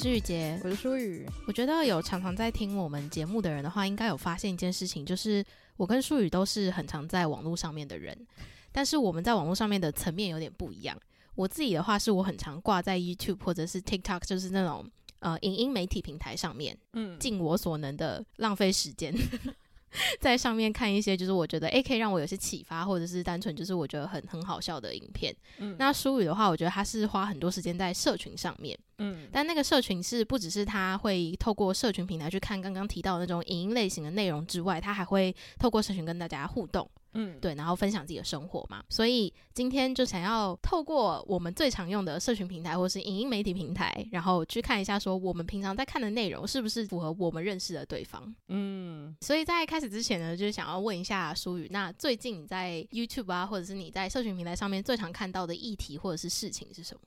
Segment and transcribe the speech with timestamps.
[0.00, 1.26] 是雨杰，我是舒雨。
[1.46, 5.44] 我觉得有常常在听我们节目的人的话，应该有发现一件事情，就是
[5.76, 8.16] 我跟舒雨都是很常在网络上面的人，
[8.72, 10.98] 但是我们在网络上面的层面有点不一样。
[11.34, 19.14] 我自己的话，是我很常挂在 YouTube 或者是 TikTok，就是那种呃影音媒体平台上面，嗯，尽我所能的浪费时间。
[20.20, 25.34] 在上面看一些，就是我觉得诶、欸、可以让我有些启发，或者是单纯就是我觉得很很好笑的影片。
[25.58, 28.78] 嗯，那舒雨的话，我觉得他是花很多时间在社群上面。
[29.00, 36.88] 嗯，但那个社群是不只是他会透过社群平台去看刚刚提到的那种影音类型的内容之外，他还会透过社群跟大家互动。
[37.14, 48.32] 嗯，对，然后分享自己的生活嘛，所以今天就想要透过我们最常用的社群平台或是影音媒体平台，然后去看一下说我们平常在看的内容是不是符合我们认识的对方。
[48.46, 57.00] 嗯，所以在开始之前呢，就是想要问一下舒雨，那最近你在 YouTube 啊，或者是你在社群平台上面最常看到的议题或者是事情是什么？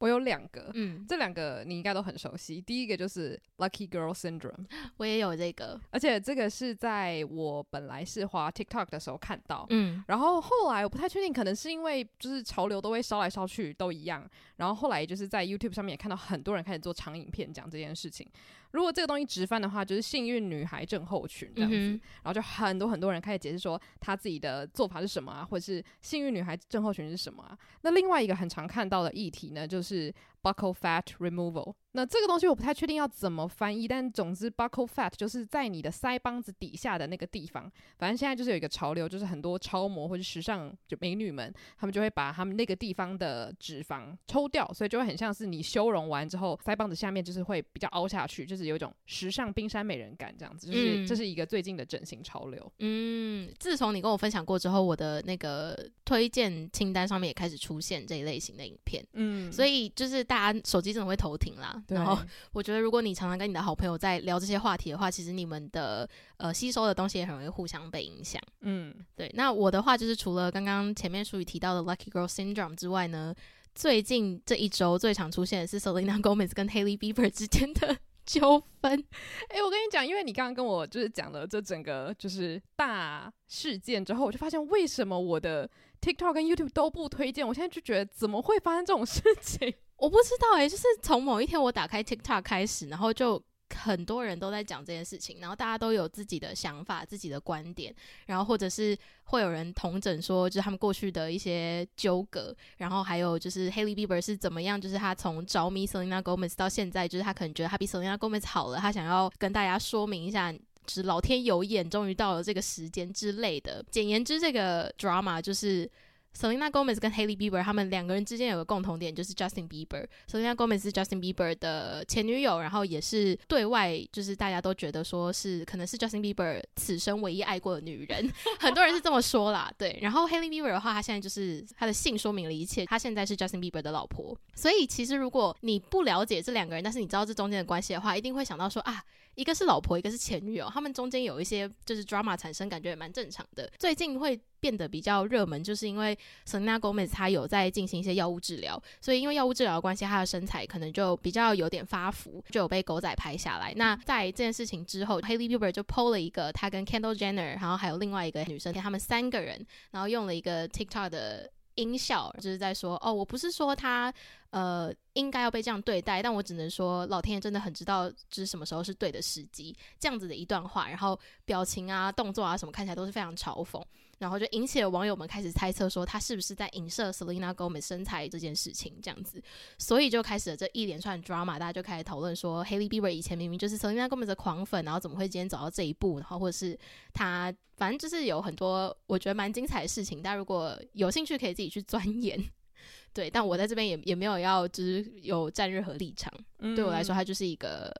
[0.00, 2.60] 我有两个，嗯，这两个你应该都很熟悉。
[2.60, 18.26] 第一个就是 Lucky Girl Syndrome， 我也有这个，而且这个是在我本来是滑 TikTok 的时候看到，嗯，然后后来我不太确定，可能是因为就是潮流都会烧来烧去都一样，然后后来就是在 YouTube 上面也看到很多人开始做长影片讲这件事情。
[18.72, 27.58] 如果这个东西直翻的话，就是幸运女孩症候群这样子，嗯、然后就很多很多人开始解释说他自己的做法是什么啊，或者是幸运女孩症候群是什么啊。
[27.82, 30.12] 那另外一个很常看到的议题呢，就是。
[30.42, 37.70] Buccal fat removal，那这个东西我不太确定要怎么翻译，但总之 buckle fat 就是在你的腮帮子底下的那个地方。
[37.98, 50.66] 反正现在就是有一个潮流，就是很多超模或者时尚就美女们，她们就会把她们那个地方的脂肪抽掉，所以就会很像是你修容完之后，腮帮子下面就是会比较凹下去，就是有一种时尚冰山美人感这样子。
[50.68, 52.72] 就是这是一个最近的整形潮流。
[52.78, 59.04] 嗯，自从你跟我分享过之后，我的那个推荐清单上面也开始出现这一类型的影片。
[59.12, 60.24] 嗯，所以就是。
[60.30, 62.16] 大家手机真的会头停啦，然后
[62.52, 68.40] 我觉得如果你常常跟你的好朋友在聊这些话题的话，其实你们的呃吸收的东西也很容易互相被影响。
[68.60, 69.28] 嗯，对。
[69.34, 73.34] 那我的话就是除了刚刚前面淑雨提到的 Lucky Girl Syndrome 之外呢，
[73.74, 79.04] 最近这一周最常出现的是 Selena Gomez 跟 Hailey Bieber 之间的 纠纷。
[79.48, 85.68] 哎、欸，我跟你讲，因为你刚刚跟我就是讲了这整个就是大事件之后，我就发现为什么我的
[86.00, 89.72] TikTok 跟 YouTube 都不推荐，我现在就觉得怎么会发生这种事情？
[89.96, 93.42] 我不知道诶、欸，就是从某一天我打开 TikTok 开始，然后就
[93.76, 97.94] 很多人都在讲这件事情，然后大家都有自己的想法、自己的观点，
[98.26, 110.52] 然后或者是会有人同整说，就是他们过去的一些纠葛，然后还有就是 Hailey Bieber 是怎么样，就是他从着迷 Selena Gomez 到现在，就是他可能觉得他比 Selena Gomez 好了，他想要跟大家说明一下，
[110.90, 113.84] 是老天有眼，终于到了这个时间之类的。
[113.90, 115.88] 简言之，这个 drama 就是。
[116.36, 120.06] Selena Gomez 跟 Hailey Bieber 他们两个人之间有个共同点，就是 Justin Bieber。
[120.30, 129.72] Selena Gomez 是 Justin Bieber 的前女友，然后也是对外就是大家都觉得说是可能是 Justin Bieber 此生唯一爱过的女人， 很多人是这么说啦。
[129.76, 134.36] 对，然后 Hailey Bieber 的话，他现在就是他的姓说明了一切，他现在是 Justin Bieber 的老婆。
[134.54, 139.02] 所以其实如果你不了解这两个人，但是你知道这中间的关系的话，一定会想到说啊。
[139.36, 143.70] 一个是老婆，一个是前女友，他们中间有一些就是 drama 产生，感觉也蛮正常的。
[143.78, 146.16] 最近会变得比较热门，就是因为
[146.46, 153.72] Selena Gomez 她有在进行一些药物治疗，所以因为药物治疗的关系，她的身材可能就比较有点发福，就有被狗仔拍下来。
[153.74, 164.12] 那在这件事情之后 Haley Bieber 就 PO 了一个她跟 Kendall Jenner，然后还有另外一个女生，他们三个人，然后用了一个 TikTok 的音效，就是在说哦，我不是说他。
[164.50, 169.72] 呃，应该要被这样对待，但我只能说，老天爷真的很知道，就是什么时候是对的时机。
[169.96, 173.80] 这样子的一段话，然后表情啊、动作啊什么，看起来都是非常嘲讽，
[174.20, 179.42] 然后就引起了网友们开始猜测，说他是不是在影射 Selena Gomez 身材这件事情，这样子，
[179.78, 186.78] 所以就开始了这一连串 drama，大家就开始讨论说，Hailey Bieber 以前明明就是 Selena Gomez 的狂粉，然后怎么会今天走到这一步，然后或者是
[187.14, 192.38] 他，反正就是有很多我觉得蛮精彩的事情，大家如果有兴趣，可以自己去钻研。
[193.12, 197.92] 对，但我在这边也也没有要就是有站任何立场，嗯、对我来说，它就是一个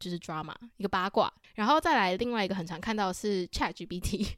[0.00, 4.28] 就是 drama 一个八卦，然后再来另外一个很常看到的是 ChatGPT，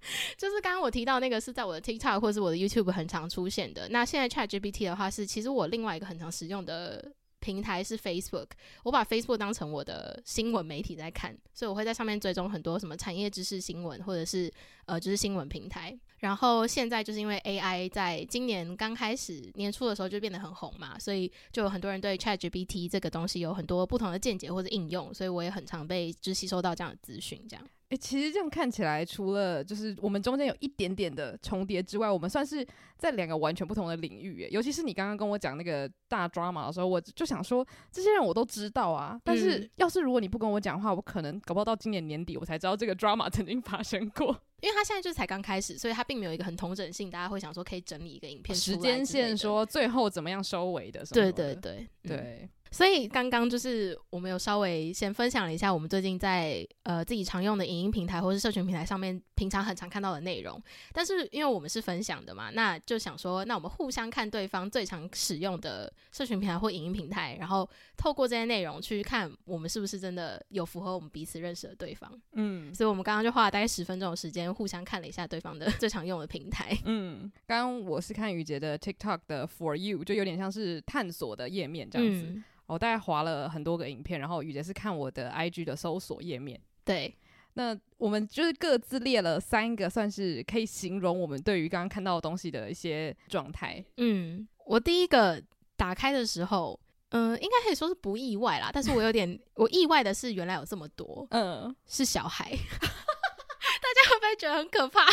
[0.36, 3.88] 就是刚刚我提到那个是在我的 TikTok 或是我的 YouTube 很常出现的。
[3.88, 7.12] 那现在 ChatGPT 的话是其实我另外一个很常使用的。
[7.40, 8.48] 平台是 Facebook，
[8.82, 14.52] 我把 Facebook 当成我的新闻媒体在看，所以我会在上面追踪很多什么产业知识新闻，或者是
[14.86, 15.96] 呃就是新闻平台。
[16.18, 27.64] 然后现在就是因为 AI 在今年刚开始年初的时候就变得很红嘛，所以就有很多人对 ChatGPT 这个东西有很多不同的见解或者应用，所以我也很常被就吸收到这样的资讯，这样。
[27.90, 32.66] 诶、欸，其实这样看起来，除了就是我们中间有一点点的重叠之外，我们算是
[32.98, 34.46] 在两个完全不同的领域。
[34.50, 39.18] 尤其是你刚刚跟我讲那个大 drama 的时候，我就想说，这些人我都知道啊。
[39.24, 44.38] 但是要是如果你不跟我讲的话，我可能搞不好到今年年底我才知道这个 drama 曾经发生过。
[44.60, 51.02] 因为他现在就是才刚开始，所以他并没有一个很同整性，大家会想说可以整理一个影片时间线，说最后怎么样收尾的。
[51.06, 52.16] 对对对对。
[52.42, 60.60] 嗯所以刚刚就是我们有稍微先分享了一下我们最近在呃自己常用的影音平台或是社群平台上面平常很常看到的内容，
[60.92, 72.10] 但是因为我们是分享的嘛，那就想说，那我们互相看对方最常使用的社群平台或影音平台，然后透过这些内容去看我们是不是真的有符合我们彼此认识的对方。
[72.32, 76.76] 嗯，所以我们刚刚就花了大概十分钟的时间互相看了一下对方的 最常用的平台。
[76.84, 82.26] 嗯，刚刚我是看雨洁的 TikTok 的 For You，就有点像是探索的页面这样子。
[82.26, 86.60] 嗯我大概划了很多个影片，然后雨杰是看我的 IG 的搜索页面。
[86.84, 87.12] 对，
[87.54, 93.84] 那我们就是各自列了三个，算是可以形容我们对于刚刚看到的东西的一些状态。
[93.96, 95.42] 嗯，我第一个
[95.76, 96.78] 打开的时候，
[97.08, 105.06] 嗯、呃，应该可以说是不意外啦，但是我有点我意外的是，原来有这么多，嗯，是小孩， 大家会不会觉得很可怕？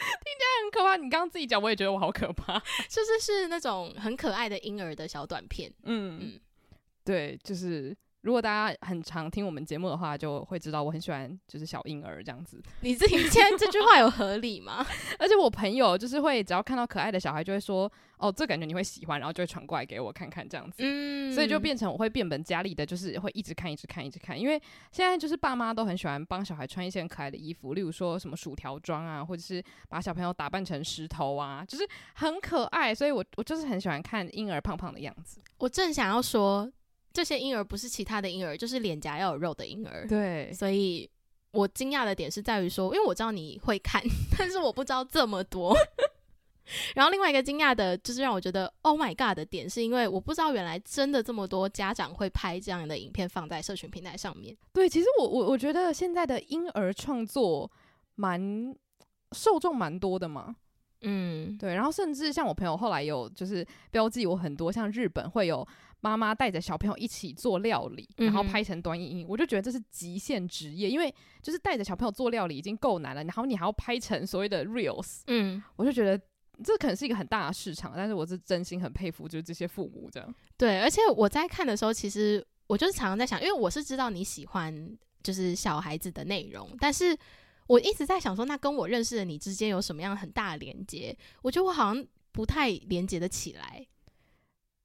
[0.00, 2.58] 听起来很可怕，你刚刚自己讲，我也觉得我好可怕。
[2.88, 6.40] 就是是那种很可爱的婴儿的小短片，嗯嗯，
[7.04, 7.96] 对，就是。
[8.22, 12.60] 如果大家很常听我们节目的话，就会知道我很喜欢就是小婴儿这样子。
[12.82, 14.84] 你自己现在这句话有合理吗？
[15.18, 20.76] 而且我朋友就是会只要看到可爱的小孩，就会说哦，这感觉你会喜欢，然后就会传过来给我看看这样子。
[20.80, 24.38] 嗯，所以就变成我会变本加厉的，就是会一直看，一直看，一直看。
[24.38, 24.60] 因为
[24.92, 32.94] 现在就是爸妈都很喜欢帮小孩穿一些很可爱的衣服，例如说什么薯条装啊，或者是把小朋友打扮成石头啊，就是很可爱。
[32.94, 35.40] 所以我我就是很喜欢看婴儿胖胖的样子。
[35.56, 36.70] 我正想要说。
[37.12, 40.06] 这些婴儿不是其他的婴儿，就是脸颊要有肉的婴儿。
[40.06, 41.08] 对，所以
[41.52, 44.00] 我惊讶的点是在于说，因为我知道你会看，
[44.38, 45.76] 但是我不知道这么多。
[46.94, 54.56] 然后另外一个惊讶的，就是让我觉得 Oh my God 的点，是因为我不知道原来真的这么多家长会拍这样的影片放在社群平台上面。
[54.72, 57.68] 对，其实我我我觉得现在的婴儿创作
[58.14, 58.72] 蛮
[59.32, 60.54] 受众蛮多的嘛。
[61.00, 61.74] 嗯，对。
[61.74, 65.66] 然后甚至像我朋友后来有就是标记我很多，像日本会有。
[66.00, 76.18] 妈妈带着小朋友一起做料理，然后拍成短影音，嗯、我就觉得这是极限职业，因为就是带着小朋友做料理已经够难了，然后你还要拍成所谓的 reels，嗯，我就觉得
[76.64, 80.34] 这可能是一个很大的市场，但是我是真心很佩服，就是这些父母这样。
[80.56, 87.16] 对，而且我在看的时候，其实我就是常常在想，因为我是知道你喜欢就是小孩子的内容，但是
[87.66, 91.16] 我一直在想说，那跟我认识的你之间有什么样很大的连接？
[91.42, 93.86] 我觉得我好像不太连接得起来。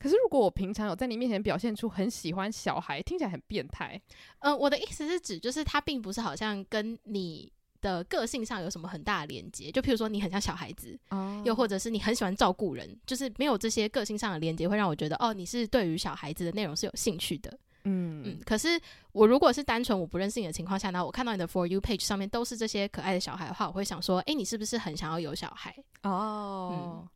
[0.05, 3.99] 可是，如果我平常有在你面前表现出很喜欢小孩，听起来很变态。
[4.37, 9.71] 嗯、呃，我的意思是指，就是他并不是好像跟你的个性上有什么很大的连接。
[9.71, 17.49] 就譬如说，你很像小孩子，哦、又或者是你很喜欢照顾人，就是没有这些个性上的连接，会让我觉得哦，你是对于小孩子的内容是有兴趣的。
[17.85, 18.39] 嗯嗯。
[18.45, 18.79] 可是
[19.11, 25.75] 我如果是单纯我不认识你的情况下呢，我看到你的 For You page 上面都是这些可爱的小孩的话，我会想说，诶、欸，你是不是很想要有小孩？
[26.03, 26.69] 哦。
[27.01, 27.09] 嗯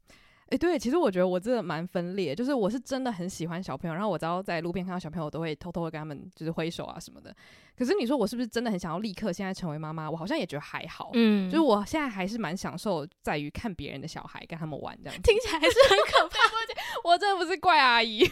[0.49, 7.35] 诶、欸，对，其实我觉得我真的蛮分裂，就是我是真的很喜欢小朋友，然后我只要在路边看到小朋友，我都会偷偷的跟他们就是挥手啊什么的。
[7.77, 10.09] 可是你说我是不是真的很想要立刻现在成为妈妈？
[10.09, 16.37] 我好像也觉得还好，嗯，就是我现在还是蛮享受在于看别人的小孩跟他们玩这样，听起来还是很可怕。
[17.07, 18.23] 我真的不是怪阿姨。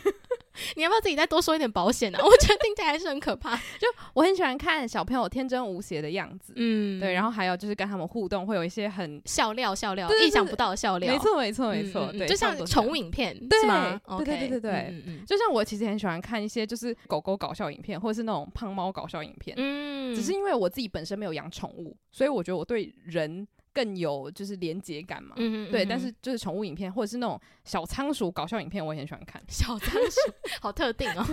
[0.76, 2.20] 你要不要自己再多说一点保险呢？
[2.24, 3.56] 我觉得听起来还是很可怕。
[3.80, 11.14] 就我很喜欢看小朋友天真无邪的样子，嗯，对，然后还有就是跟他们互动，会有一些很笑料、笑料，意想不到的笑料。
[11.14, 14.00] 没错，没错，没错，对，就像宠物影片，对吗？
[14.18, 23.48] 对对对对对，就像我其实很喜欢看一些就是狗狗搞笑影片，或者是那种胖猫搞笑影片，嗯，只是因为我自己本身没有养宠物，所以我觉得我对人。
[23.78, 29.40] 更有就是连结感嘛，对，但是就是宠物影片或者是那种小仓鼠搞笑影片，我也很喜欢看。
[29.48, 30.20] 小仓鼠
[30.60, 31.24] 好特定哦。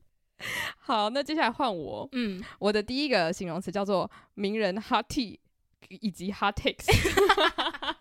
[0.76, 5.38] 好，那接下来换我，嗯，我的第一个形容词叫做名人 hot tea
[5.88, 6.84] 以及 hot takes。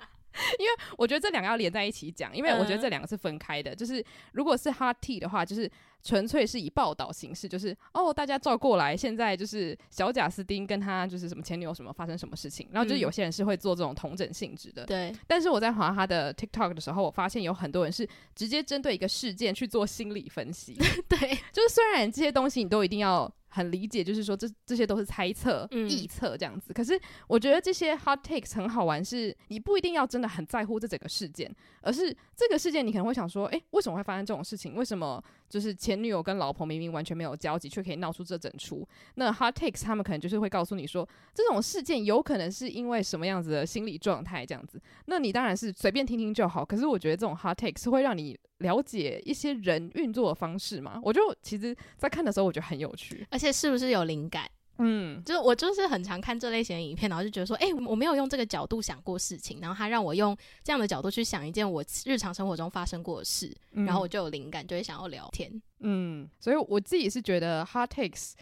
[0.60, 3.76] 因为我觉得这两个要连在一起讲，因为我觉得这两个是分开的。
[3.76, 4.04] 就是
[4.34, 5.70] 如果是 hot tea 的话，就是
[6.04, 14.86] 纯粹是以报道形式，就是哦，大家照过来，现在就是小贾斯汀跟他就是什么前女友什么发生什么事情，然后就是有些人是会做这种同整性质的。
[14.86, 15.14] 对。
[15.28, 20.76] 但是我在滑他的 TikTok 的时候，我发现有很多人是直接针对一个事件去做心理分析。
[21.10, 21.18] 对。
[21.52, 23.32] 就是虽然这些东西你都一定要。
[23.58, 26.72] 很理解，就是说这这些都是猜测、臆测这样子。
[26.72, 34.76] 可是我觉得这些 hot takes 很好玩，是你不一定要真的很在乎这整个事件，而是这个事件你可能会想说，诶，为什么会发生这种事情？
[34.76, 38.88] 为什么就是前女友跟老婆明明完全没有交集，却可以闹出这整出？
[39.16, 44.80] 那 hot takes 他们可能就是会告诉你说，这种事件有可能是因为什么样子的心理状态这样子。
[45.06, 46.64] 那你当然是随便听听就好。
[46.64, 48.38] 可是我觉得这种 hot takes 是会让你。
[48.60, 51.00] 了解一些人运作的方式嘛？
[51.04, 54.50] 我就其实，在看的时候，我觉得很有趣，而且是不是有灵感？
[54.80, 65.52] 嗯，就是我就是很常看这类型的影片，然后就觉得说，哎、欸，我没有用这个角度想过事情，然后他让我用这样的角度去想一件我日常生活中发生过的事，嗯、然后我就有灵感，就会想要聊天。
[65.80, 68.34] 嗯，所以我自己是觉得 hot takes，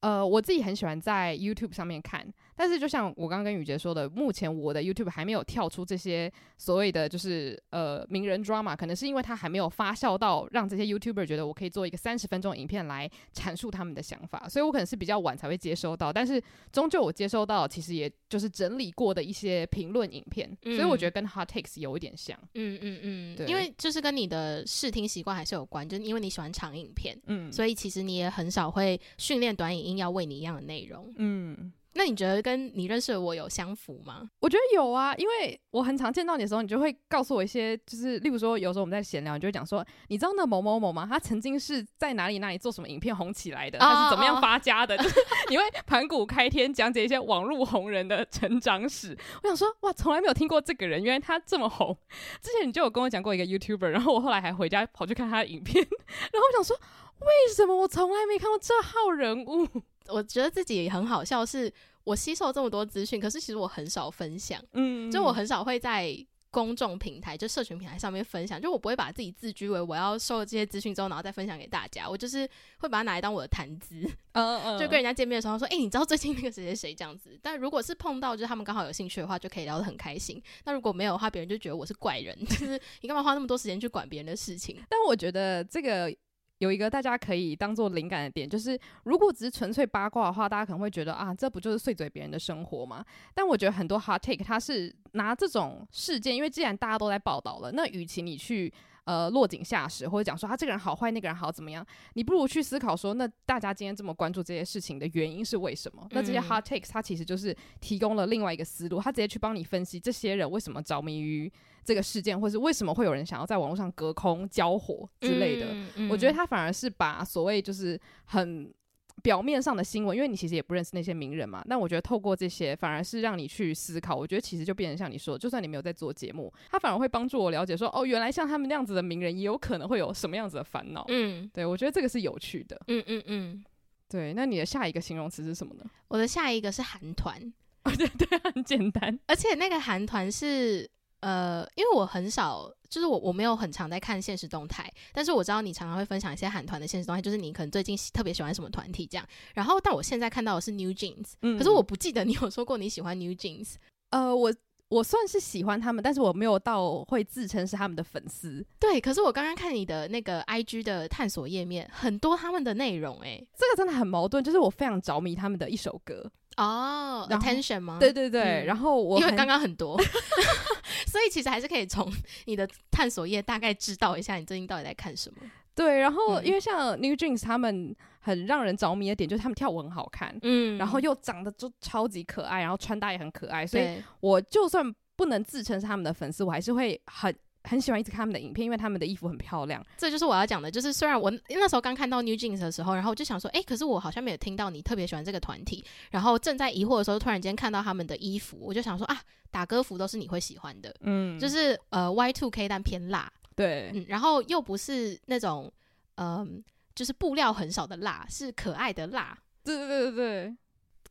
[0.00, 2.32] 呃，我自己很喜欢在 YouTube 上面看。
[2.54, 16.12] 但是，就像我刚刚跟雨杰说的，目前我的 YouTube 还没有跳出这些所谓的就是呃名人 drama，可能是因为它还没有发酵到让这些 YouTuber 觉得我可以做一个三十分钟影片来阐述他们的想法，所以我可能是比较晚才会接收到。
[16.12, 22.38] 但是终究我接收到，其实也就是整理过的一些评论影片，嗯、所以我觉得跟 Hot Takes 有一点像。
[22.54, 31.72] 嗯嗯嗯，对，因为就是跟你的视听习惯还是有关，就是因为你喜欢长影片，嗯，所以其实你也很少会训练短影音要为你一样的内容，嗯。
[31.94, 34.28] 那你觉得跟你认识的我有相符吗？
[34.40, 41.06] 我觉得有啊，因为我很常见到你的时候，你就会告诉我一些，就是例如说，有时候我们在闲聊，你就会讲说，你知道那某某某吗？
[41.08, 45.14] 他曾经是在哪里哪里做什么影片红起来的，他是怎么样发家的？Oh, oh.
[45.14, 49.16] 就是你会盘古开天，讲解一些网络红人的成长史。
[49.42, 51.96] 我想说，哇，从来没有听过这个人，原来他这么红。
[52.40, 56.76] 之前你就有跟我讲过一个 YouTuber，然后我后来还回家跑去看他的影片，然后我想说，
[57.20, 59.82] 为什么我从来没看过这号人物？
[60.08, 61.72] 我觉得自己也很好笑，是
[62.04, 66.14] 我吸收这么多资讯，可是其实我很少分享，嗯，就我很少会在
[66.50, 72.46] 公众平台，就社群平台上面分享，就我不会把自己自居为我要收了这些资讯之后，然后再分享给大家，我就是
[72.78, 80.42] 会把它拿来当我的谈资， 嗯嗯，就跟人家见面的时候说，哎、欸，你知道最近那个谁谁谁这样子，但如果是碰到就是他们刚好有兴趣的话，就可以聊得很开心。
[80.64, 84.76] 那如果没有的话，别人就觉得我是怪人，就是你干嘛花那么多时间去管别人的事情？
[84.90, 86.14] 但我觉得这个。
[86.62, 93.04] 有一个大家可以当做灵感的点，就是如果只是纯粹八卦的话，大家可能会觉得啊，这不就是碎嘴别人的生活吗？
[93.34, 98.72] 但我觉得很多 hot take 它是拿这种事件，因为既然大家都在报道了，那与其你去
[99.04, 106.06] 呃落井下石，或者讲说他这个人好坏，那个人好怎么样，你不如去思考说，那大家今天这么关注这些事情的原因是为什么？
[106.10, 111.52] 那这些 hard takes 它其实就是提供了另外一个思路，他直接去帮你分析这些人为什么着迷于。
[111.84, 118.72] 这个事件，或是为什么会有人想要在网络上隔空交火之类的，嗯嗯、我觉得他反而是把所谓就是很
[119.22, 121.64] 表面上的新闻，因为你其实也不认识那些名人嘛。
[121.68, 124.16] 但我觉得透过这些，反而是让你去思考。
[124.16, 131.04] 我觉得其实就变成像你说，就算你没有在做节目，他反而会帮助我了解说，哦，原来像他们那样子的名人，也有可能会有什么样子的烦恼。
[131.08, 132.80] 嗯，对，我觉得这个是有趣的。
[132.88, 133.64] 嗯嗯嗯，
[134.08, 134.34] 对。
[134.34, 135.84] 那你的下一个形容词是什么呢？
[136.08, 137.40] 我的下一个是韩团。
[137.84, 139.18] 对对，很简单。
[139.26, 140.90] 而且那个韩团是。
[141.22, 149.24] 呃，因为我很少，就是我我没有很常在看现实动态，但是我知道你常常会分享一些韩团的现实动态，就是你可能最近特别喜欢什么团体这样。
[149.54, 153.74] 然后，但我现在看到的是 New Jeans，嗯，可是我不记得你有说过你喜欢 New Jeans。
[154.10, 154.52] 呃，我
[154.88, 158.66] 我算是喜欢他们，但是我没有到会自称是他们的粉丝。
[158.80, 166.30] 对，可是我刚刚看你的那个 IG 的探索页面，很多他们的内容，欸，诶，这个真的很矛盾，就是我非常着迷他们的一首歌。
[166.56, 167.98] 哦、oh，attention 吗？
[167.98, 170.00] 对对对，嗯、然后我因为刚刚很多，
[171.06, 172.12] 所以其实还是可以从
[172.46, 175.36] 你的探索页大概知道一下你最近到底在看什么。
[175.74, 189.84] 对，然后因为像 New Jeans 他们很让人着迷的点就是他们跳舞很好看，嗯，然后又长得就超级可爱，然后穿搭也很可爱，所以我就算不能自称是他们的粉丝，我还是会很很喜欢一直看他们的影片，因为他们的衣服很漂亮。
[189.96, 195.84] 这就是我要讲的，就是虽然我那时候刚看到 New Jeans 的时候，然后我就想说，哎、欸，可是我好像没有听到你特别喜欢这个团体。
[196.10, 205.72] 然后正在疑惑的时候，突然间看到他们的衣服，我就想说啊，打歌服都是你会喜欢的，嗯，就是呃 Y Two K 但偏辣，对，嗯，然后又不是那种
[206.16, 206.48] 嗯、呃，
[206.94, 210.56] 就是布料很少的辣，是可爱的辣，对对对对对，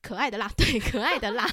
[0.01, 1.48] 可爱的辣，对，可爱的辣，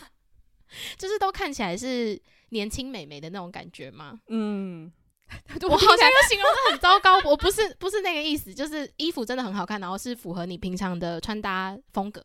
[0.97, 2.21] 就是都看起来是。
[2.51, 4.19] 年轻美眉的那种感觉吗？
[4.29, 4.91] 嗯，
[5.69, 7.21] 我好像 又形容的很糟糕。
[7.31, 12.25] 我不是不是那个意思，就是衣服真的很好看，然后是符合你平常的穿搭风格，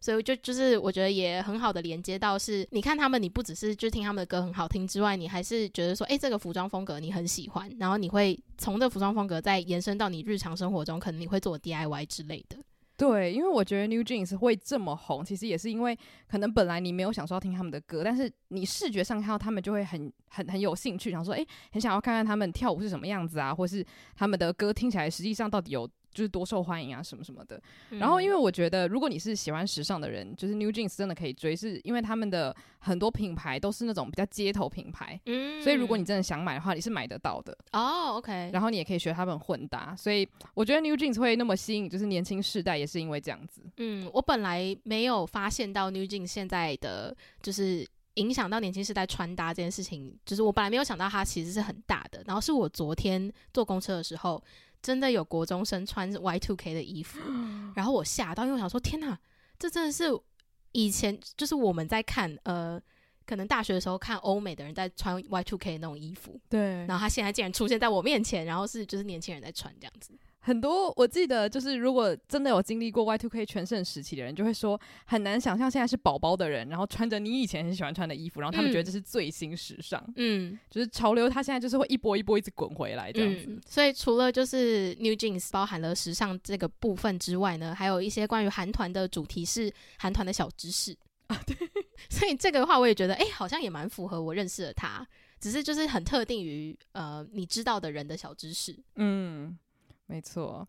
[0.00, 12.56] 所以就就是我觉得也很好的连接到是，你看他们，你不只是就听他们的歌很好听之外，你还是觉得说，哎、欸，这个服装风格你很喜欢，然后你会从这服装风格再延伸到你日常生活中，可能你会做 DIY 之类的。
[12.98, 23.86] 对，因为我觉得 New Jeans 会这么红，其实也是因为可能本来你没有想说要听他们的歌，但是你视觉上看到他们就会很很很有兴趣，想说，诶，很想要看看他们跳舞是什么样子啊，或是
[24.16, 25.88] 他们的歌听起来实际上到底有。
[26.12, 27.60] 就是多受欢迎啊，什么什么的。
[27.90, 38.16] 然后，因为我觉得，如果你是喜欢时尚的人，就是 New Jeans 真的可以追，是因为他们的很多品牌都是那种比较街头品牌，嗯，所以如果你真的想买的话，你是买得到的哦。
[38.16, 43.62] OK，然后你也可以学他们混搭，所以我觉得 New Jeans 会那么吸引，就是年轻世代，也是因为这样子。
[43.76, 52.22] 嗯，我本来没有发现到 New Jeans 现在的就是影响到年轻时代穿搭这件事情，就是我本来没有想到它其实是很大的。
[52.26, 54.42] 然后是我昨天坐公车的时候。
[54.82, 57.18] 真的有国中生穿 Y Two K 的衣服，
[57.74, 59.18] 然后我吓到，因为我想说，天哪，
[59.58, 60.04] 这真的是
[60.72, 62.80] 以前就是我们在看，呃，
[63.26, 70.12] 可能大学的时候看欧美的人在穿 Y two K 的那种衣服，对，然后他现在竟然出现在我面前，然后是就是年轻人在穿这样子。
[70.40, 83.46] 很多我记得就是，如果真的有经历过 Y Two K 全盛时期的人，就会说很难想象现在是宝宝的人，然后穿着你以前很喜欢穿的衣服，然后他们觉得这是最新时尚，嗯，就是潮流，它现在就是会一波一波一直滚回来这样子。
[83.48, 91.56] 嗯，所以除了就是 New Jeans 包含了时尚这个部分之外呢，还有一些关于韩团的主题是韩团的小知识啊，对，
[92.08, 95.06] 所以这个的话我也觉得，哎，好像也蛮符合我认识的他，
[95.40, 99.58] 只是就是很特定于呃你知道的人的小知识，嗯。
[100.08, 100.66] 没错，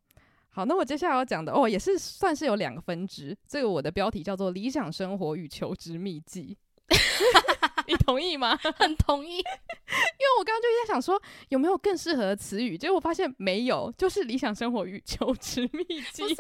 [0.50, 3.36] 好，那我接下来要讲的哦，也是算是有两个分支。
[3.48, 6.58] 这个我的标题叫做《理想生活与求职秘籍》，
[7.88, 8.58] 你同意吗？
[8.75, 16.24] 很同意，因为我刚刚就在想说有没有更适合的词语，结果我发现没有，就是《理想生活与求职秘籍》。
[16.27, 16.36] 不是，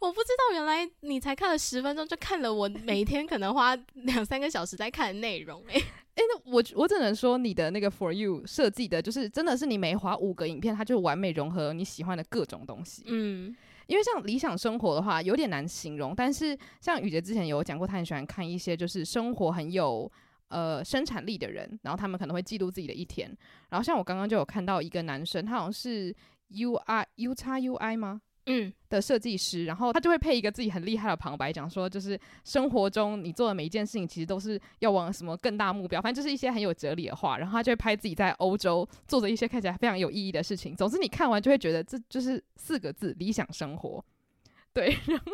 [0.00, 5.82] 我不知道原来你才看了十分钟就看了我每天可能花两三个小时在看的内容，欸，
[6.14, 13.02] 诶，那我我只能说你的那个 For You 设计的，就是真的是你每划五个影片，它就完美融合你喜欢的各种东西。
[13.06, 13.54] 嗯，
[13.88, 16.14] 因为像理想生活的话，有点难形容。
[16.14, 20.10] 但是像雨洁之前有讲过，他很喜欢看一些就是生活很有
[20.48, 23.28] 呃生产力的人，然后他们可能会记录自己的一天。
[23.70, 26.14] 然后像我刚刚就有看到一个男生，他好像是
[26.48, 28.20] U I U 叉 U I 吗？
[28.46, 37.38] 嗯，的设计师，然后他就会配一个自己很厉害的旁白，讲说就是生活中你做的每一件事情，其实都是要往什么更大目标，反正就是一些很有哲理的话。
[37.38, 40.76] 然后他就会拍自己在欧洲做着一些看起来非常有意义的事情。
[40.76, 44.04] 总之，你看完就会觉得这就是四个字：理想生活。
[44.74, 45.26] 对， 然后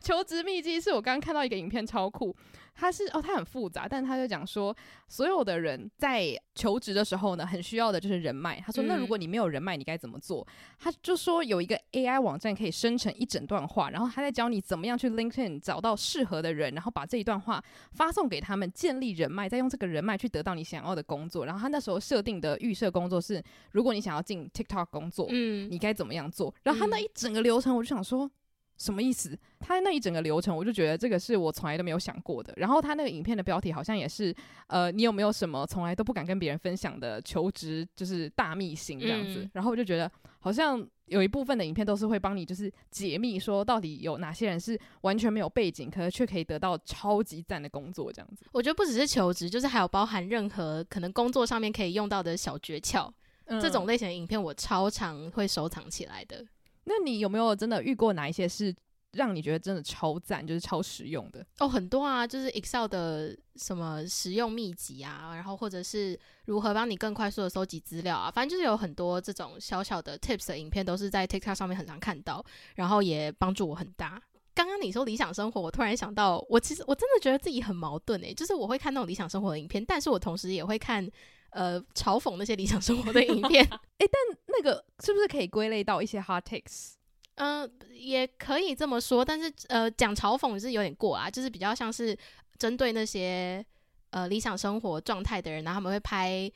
[0.00, 2.34] 求职秘籍是我刚刚看到一个影片，超酷。
[2.80, 4.72] 他是哦，他很复杂，但他就讲说，
[5.08, 8.62] 所有的人在求职的时候呢，很需要的就是人脉。
[8.64, 10.46] 他说，那如果你没有人脉，你该怎么做？
[10.48, 17.60] 嗯、他就说有一个 AI 网站可以生成一整段话，然后他在教你怎么样去 LinkedIn 找到适合的人，然后把这一段话
[17.90, 21.44] 发送给他们，建立人脉，再用这个人脉去得到你想要的工作。
[21.44, 26.54] 然后他那时候设定的预设工作是，如果你想要进 TikTok 工作，嗯，你该怎么样做？
[26.62, 28.30] 然后他那一整个流程，我就想说。
[28.78, 29.36] 什么意思？
[29.58, 32.54] 他那一整个流程，我就觉得这个是我从来都没有想过的。
[32.56, 34.34] 然后他那个影片的标题好像也是，
[34.68, 39.40] 呃，你有没有什么从来都不敢跟别人分享的求职就是大秘辛这样子？
[39.40, 48.46] 嗯、然后我就觉得好像有一部分的影片都是会帮你就是解密，说到底有哪些人是完全没有背景，可是却可以得到超级赞的工作这样子。
[48.52, 53.10] 我觉得不只是求职，就是还有包含任何可能工作上面可以用到的小诀窍，
[53.46, 56.46] 嗯、这种类型的影片我超常会收藏起来的。
[56.88, 58.74] 那你有没有真的遇过哪一些是
[59.12, 61.44] 让你觉得真的超赞，就是超实用的？
[61.58, 74.20] 哦，很多啊，就是 Excel 的什么实用秘籍啊，然后或者是如何帮你更快速的收集资料啊，反正就是有很多这种小小的 tips 的影片，都是在 TikTok 上面很常看到，然后也帮助我很大。
[74.54, 81.08] 刚刚你说理想生活，我突然想到，我其实我真的觉得自己很矛盾诶、就是我会看那种理想生活的影片，但是我同时也会看
[81.50, 83.64] 呃嘲讽那些理想生活的影片。
[83.98, 86.92] 诶、欸，但那个是不是可以归类到一些 hard takes？
[87.36, 92.16] 嗯、呃，也可以这么说，但是呃，讲嘲讽是有点过啊，就是比较像是
[92.58, 93.64] 针对那些
[94.10, 96.50] 呃理想生活状态的人，然后他们会拍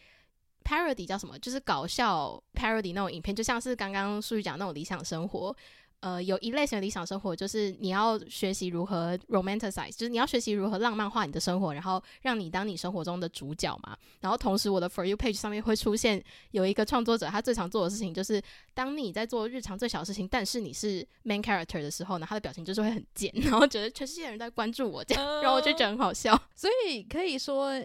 [0.64, 1.38] parody 叫什么？
[1.38, 5.56] 就是搞笑 parody 那种影片，就像是刚刚书宇讲那种理想生活。
[6.02, 13.96] 呃，有一类型的理想生活，就是你要学习如何 romanticize，就是你要学习如何浪漫化你的生活，然后让你当你生活中的主角嘛。
[14.20, 18.42] 然后同时，我的 For You page 上面会出现有一个创作者，他最常做的事情就是，
[18.74, 26.36] 当你在做日常最小的事情，但是你是 main character 的时候呢，他的表情就是会很贱， 然后觉得全世界人在关注我这样，然后我就觉得很好笑。
[26.56, 27.80] 所以可以说。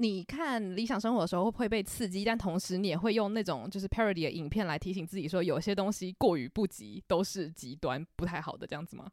[0.00, 9.10] 你看理想生活的时候会被刺激，但同时你也会用那种就是 parody 的影片来提醒自己说，有些东西过于不及都是极端不太好的，这样子吗？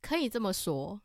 [0.00, 0.98] 可以这么说，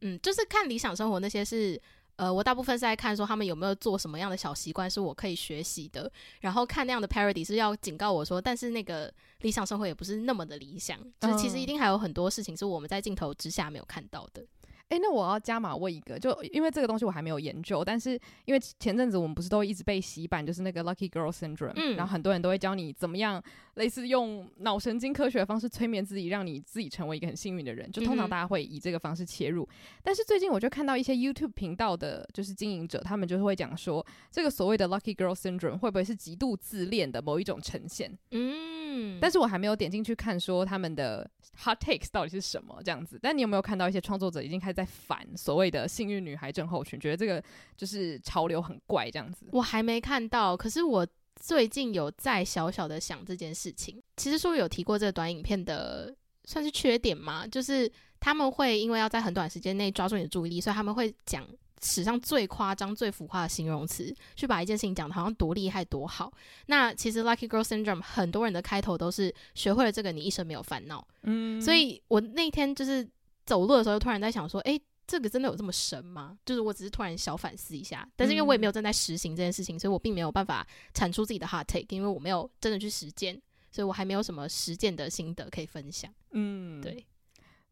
[0.00, 1.80] 嗯，就是看理想生活那些是，
[2.16, 9.12] 呃，我大部分是在看说他们有没有做什么样的小习惯是我可以学习的，然后看那样的 parody 是要警告我说，但是那个
[9.42, 14.42] 理想生活也不是那么的理想，就是其实一定还有很多事情是我们在镜头之下没有看到的。
[14.90, 23.40] 诶、欸，那我要加码问一个，就因为这个东西我还没有研究，但是因为前阵子我们不是都一直被洗版，就是那个 Lucky Girl Syndrome，嗯，然后很多人都会教你怎么样，
[23.74, 29.62] 类似用脑神经科学的方式催眠自己，让你自己成为一个很幸运的人，就通常大家会以这个方式切入。
[29.62, 38.18] 嗯、但是最近我就看到一些 YouTube 频道的，就是经营者，他们就是会讲说，这个所谓的 Lucky Girl Syndrome 会不会是极度自恋的某一种呈现？
[38.32, 41.30] 嗯，但是我还没有点进去看说他们的
[41.64, 43.20] Hot Takes 到底是什么这样子。
[43.22, 47.42] 但你有没有看到一些创作者已经开始在反所谓的幸运女孩症候群，觉得这个
[47.76, 49.46] 就是潮流很怪这样子。
[49.52, 54.02] 我还没看到，可是我最近有在小小的想这件事情。
[54.16, 56.14] 其实书有提过这个短影片的
[56.44, 57.46] 算是缺点吗？
[57.46, 61.46] 就是他们会因为要在很短时间内抓住你的注意力，所以他们会讲
[61.82, 66.30] 史上最夸张、最浮夸的形容词，去把一件事情讲的好像多厉害、多好。
[66.66, 71.06] 那其实 Lucky Girl Syndrome 很多人的开头都是学会了这个，你一生没有烦恼。
[71.22, 73.08] 嗯，所以我那天就是
[73.50, 74.80] 走路的时候，突然在想说，诶。
[75.10, 76.38] 这个真的有这么神吗？
[76.46, 83.34] 就是我只是突然小反思一下，但是因为我也没有正在实行这件事情，嗯、所以我并没有办法产出自己的 hot take，因为我没有真的去实践，
[83.72, 86.08] 所以我还没有什么实践的心得可以分享。
[86.30, 87.04] 嗯，对，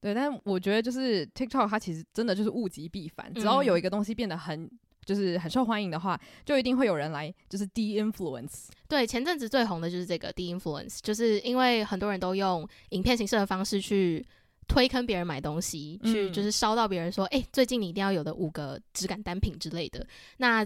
[0.00, 4.68] 对，但我觉得就是 TikTok 它其实真的就是物极必反，只要有一个东西变得很
[5.04, 8.66] 就是很受欢迎的话，就一定会有人来就是 de-influence。
[8.88, 14.26] 对，前阵子最红的就是这个 de-influence，就是因为很多人都用影片形式的方式去。
[14.68, 20.06] 推坑别人买东西，去就是烧到别人说，哎、嗯欸，最近你一定要有的五个质感单品之类的。
[20.36, 20.64] 那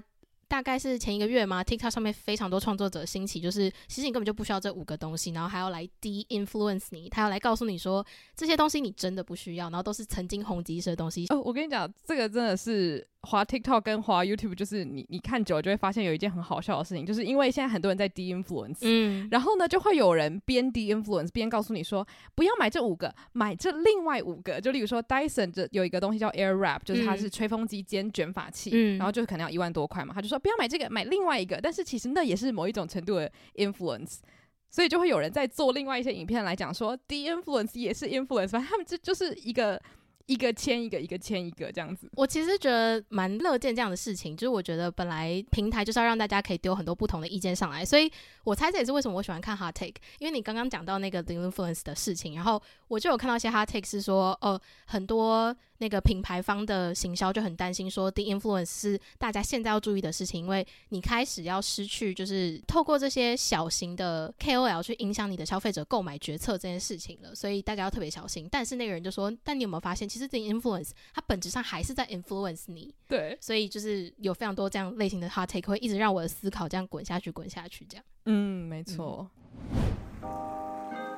[0.49, 8.05] 大概是前一个月嘛，TikTok 上面非常多创作者兴起，就是其实你根本就不需要这五个东西，然后还要来 de-influence 你，他要来告诉你说
[8.37, 11.25] 这些东西你真的不需要，然后都是曾经红极一时的东西。
[11.31, 13.07] 哦，我跟你讲，这个真的是。
[13.23, 22.05] 滑 TikTok 跟滑 YouTube，就是你你看久了就会发现有一件很好笑的事情，就是因为现在很多人在 de-influence，嗯，然后呢就会有人边 de-influence 边告诉你说
[22.35, 34.19] 不要买这五个，买这另外五个，就例如说 Dyson 这有一个东西叫 Airwrap，就是它是吹风机兼卷发器，嗯，然后就是可能要一万多块嘛，他就说不要买这个，买另外一个，但是其实那也是某一种程度的 influence，
[34.69, 39.81] 所以就会有人在做另外一些影片来讲说 de-influence 也是 influence，反正他们这就是一个。
[40.27, 42.09] 一个签一个，一个签一个，这样子。
[42.15, 48.11] 我其实觉得蛮乐见这样的事情，就是我觉得本来平台就是要让大家可以丢很多不同的意见上来，所以
[48.45, 55.55] 我猜这也是为什么我喜欢看 hot take，因为你刚刚讲到那个 the influence 的事情，然后我就有看到一些 hot take 是说，呃，很多。
[55.79, 68.49] 那个品牌方的行销就很担心，说 the influence 是大家现在要注意的事情，因为你开始要失去，就是透过这些小型的 KOL 去影响你的消费者购买决策这件事情了，所以大家要特别小心。
[68.49, 72.95] 但是那个人就说，但你有没有发现，其实 de-influence 它本质上还是在 influence 你。
[73.09, 78.05] 对，所以就是有非常多这样类型的 hot take 会一直让我的思考这样滚下去，滚下去这样。
[78.27, 79.27] 嗯，没错。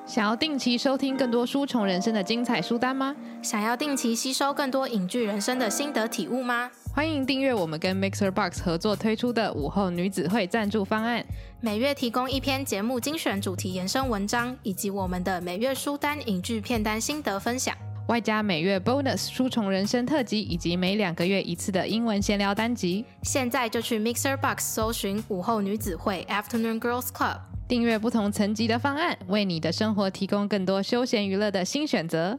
[0.06, 3.16] 想要定期收听更多书虫人生的精彩书单吗？
[3.42, 6.70] 想要定期吸收更多影剧人生的心得体悟吗？
[6.94, 11.24] 欢迎订阅我们跟 Mixer Box 合作推出的午后女子会赞助方案，
[11.60, 17.76] 每月提供一篇节目精选主题延伸文章，以及我们的每月书单影剧片单心得分享，
[18.08, 23.02] 外加每月 Bonus 书虫人生特辑，以及每两个月一次的英文闲聊单集。
[23.22, 27.40] 现在就去 Mixer Box 搜寻午后女子会 Afternoon Girls Club。
[27.66, 32.38] 订阅不同层级的方案，为你的生活提供更多休闲娱乐的新选择。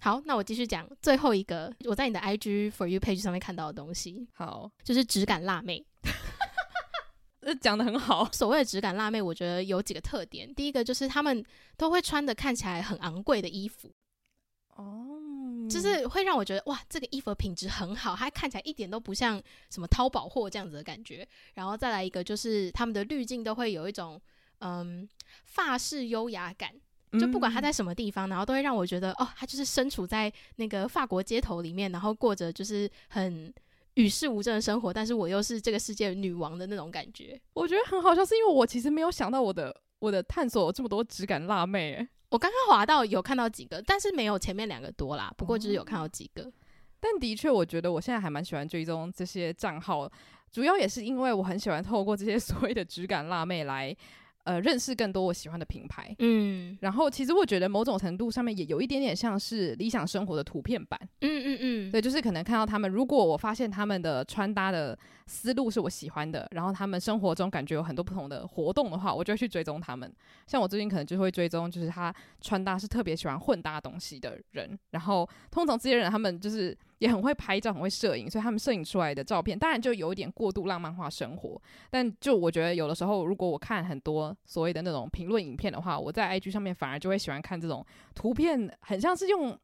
[0.00, 4.28] 好，那我继续讲最后一个我在你的 IG For You page 上面看到的东西。
[4.32, 5.84] 好，就是质感辣妹。
[7.40, 8.28] 这讲的很好。
[8.32, 10.52] 所谓的质感辣妹，我觉得有几个特点。
[10.54, 11.44] 第一个就是她们
[11.76, 13.90] 都会穿的看起来很昂贵的衣服。
[14.76, 15.04] 哦。
[15.68, 21.28] 就是会让我觉得哇，这个衣服的品质很好，它看起来一点都不像什么淘宝货这样子的感觉。
[21.54, 24.18] 然后再来一个，就是他们的滤镜都会有一种
[24.60, 25.06] 嗯
[25.44, 26.72] 法式优雅感，
[27.20, 33.52] 就不管她在什么地方，然后都会让我觉得哦，她就是身处在那个法国街头里面，然后过着就是很
[33.98, 37.38] 与世无争的生活，但是我又是这个世界女王的那种感觉。
[37.52, 42.08] 我觉得很好笑，是因为我其实没有想到我的我的探索有这么多质感辣妹、欸。
[42.30, 45.34] 我刚刚滑到有看到几个，但是没有前面两个多啦。
[45.36, 46.52] 不过就是有看到几个，哦、
[47.00, 50.08] 但的确，我觉得我现在还蛮喜欢追踪这些账号，
[50.52, 53.96] 主要也是因为我很喜欢透过这些所谓的质感辣妹来。
[54.48, 70.10] 呃，认识更多我喜欢的品牌，嗯，然后其实我觉得某种程度上面也有一点点像是理想生活的图片版，嗯嗯嗯，对，就是可能看到他们，如果我发现他们的穿搭的思路是我喜欢的，然后他们生活中感觉有很多不同的活动的话，我就会去追踪他们。
[70.46, 76.74] 像我最近可能就会追踪，就是他穿搭是特别喜欢混搭东西的人，然后通常这些人他们就是。
[76.98, 81.60] 也很会拍照，很会摄影，所以他们摄影出来的照片，当然就有一点过度浪漫化生活。
[81.90, 87.84] 但就我觉得，有的时候如果我看很多所谓的那种评论影片的话，我在 IG 上面反而就会喜欢看这种
[88.14, 89.58] 图片，很像是用。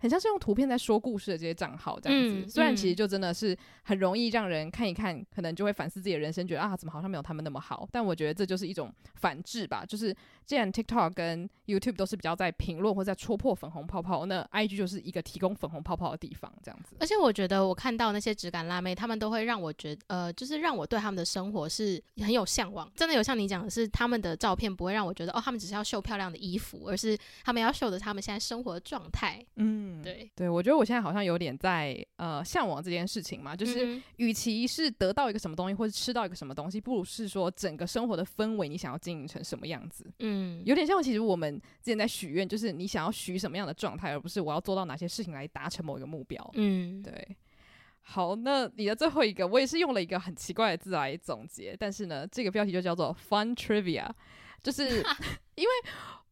[0.00, 7.88] 很像是用图片在说故事的这些账号这样子，嗯、虽然其实就真的是很容易让人看一看，可能就会反思自己的人生，觉得啊，怎么好像没有他们那么好。
[7.92, 16.96] 但我觉得这就是一种反制吧，就是既然 TikTok 跟 YouTube 都是比较在评论或在戳破粉红泡泡，那 IG 就是一个提供粉红泡泡的地方，这样子。
[16.98, 22.90] 而且我觉得我看到那些质感辣妹，他们都会让我觉得，呃，就是让我对他们的生活是很有向往。
[22.96, 29.44] 真的有像你讲的是，他们的照片不会让我觉得，哦，他们只是要秀漂亮的衣服，而是他们要秀的他们现在生活的状态。
[29.56, 30.80] 嗯，对，对我觉得。
[30.80, 40.10] 我现在好像有点在呃向往这件事情嘛，就是与其是得到一个什么东西，或者吃到一个什么东西，不如是说整个生活的氛围，你想要经营成什么样子？
[40.20, 46.50] 嗯，有点像其实我们之前在许愿，就是你想要许什么样的状态，而不是我要做到哪些事情来达成某一个目标。
[46.54, 47.36] 嗯，对。
[48.00, 54.08] 好，那你的最后一个，我也是用了一个很奇怪的字来总结，但是呢，这个标题就叫做 Fun Trivia，
[54.62, 55.04] 就是
[55.56, 55.70] 因为。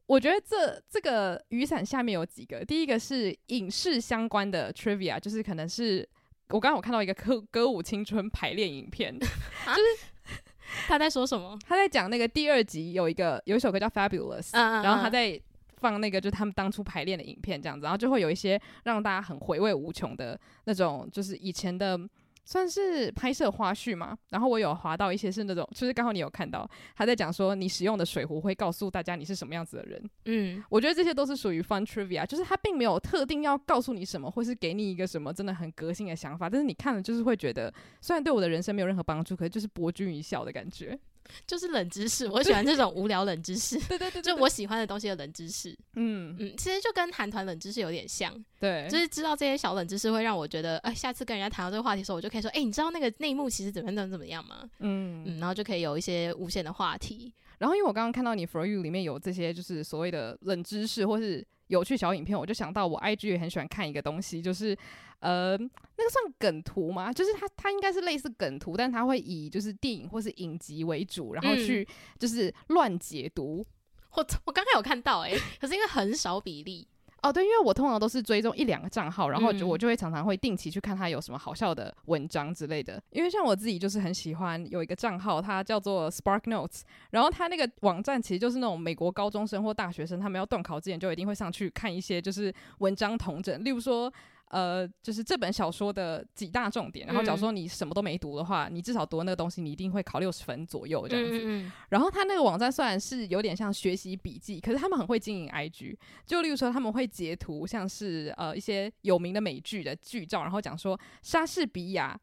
[0.08, 6.08] 我觉得这这个雨伞下面有几个，第一个是影视相关的 trivia，就是可能是
[6.48, 9.14] 我刚刚我看到一个歌歌舞青春排练影片，
[9.66, 10.40] 啊、就是
[10.88, 11.58] 他在说什么？
[11.66, 15.38] 他在讲那个第二集有一个有一首歌叫 Fabulous，嗯嗯嗯，然后他在
[15.76, 22.00] 放那个就是他们当初排练的影片这样子，然后就会有一些让大家很回味无穷的那种，就是以前的。
[22.48, 40.98] 算是拍摄花絮嘛，然后我有滑到一些是那种，就是刚好你有看到他在讲说你使用的水壶会告诉大家你是什么样子的人，嗯，我觉得这些都是属于 fun trivia，就是他并没有特定要告诉你什么，或是给你一个什么真的很革新的想法，但是你看了就是会觉得，虽然对我的人生没有任何帮助，可是就是博君一笑的感觉。
[41.46, 43.78] 就是冷知识，我喜欢这种无聊冷知识。
[43.88, 45.76] 对对 对，就我喜欢的东西的冷知识。
[45.94, 48.32] 嗯嗯，其实就跟韩团冷知识有点像。
[48.60, 54.68] 对，就是知道这些小冷知识会让我觉得，哎，下次跟人家谈到这个话题的时候，我就可以说，哎，你知道那个内幕其实怎么怎么怎么样吗？
[54.80, 57.32] 嗯嗯，然后就可以有一些无限的话题。
[57.58, 64.76] 然后因为我刚刚看到你 For You 里面有这些，就是所谓的冷知识或是有趣小影片，我就想到我 IG 也很喜欢看一个东西，就是。
[65.20, 67.12] 呃，那个算梗图吗？
[67.12, 71.85] 就是它，它应该是类似梗图，但它会以就是电影或是影集为主，然后去
[72.20, 73.66] 就是乱解读。
[73.66, 73.66] 嗯、
[74.12, 76.87] 我我刚刚有看到诶、欸，可是因为很少比例
[77.22, 83.02] 哦，对，因为我通常都是追踪一两个账号，然后就我就会常常会定期去看它有什么好笑的文章之类的。
[83.11, 94.12] 因为像我自己就是很喜欢有一个账号，它叫做 Spark Notes，然后它那个网站其实就是那种美国高中生或大学生，他们要段考之前就一定会上去看一些就是文章同整，例如说。
[94.50, 101.38] 呃，就是这本小说的几大重点，然后假如说你什么都没读的话，嗯、你至少读那个东西，你一定会考六十分左右这样子。
[101.38, 112.18] 嗯嗯，然后他那个网站虽然是有点像学习笔记，可是他们很会经营 IG，就例如说他们会截图，像是呃一些有名的美剧的剧照，然后讲说莎士比亚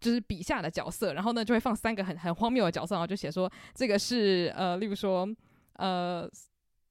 [0.00, 5.28] 就是笔下的角色，然后呢就会放三个很很荒谬的角色，然后就写说这个是呃，例如说
[5.74, 6.28] 呃。